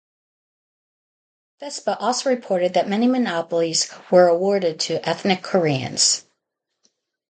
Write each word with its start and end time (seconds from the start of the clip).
Vespa 1.59 1.95
also 1.99 2.27
reported 2.31 2.73
that 2.73 2.89
many 2.89 3.05
monopolies 3.05 3.93
were 4.09 4.27
awarded 4.27 4.79
to 4.79 5.07
ethnic 5.07 5.43
Koreans. 5.43 6.25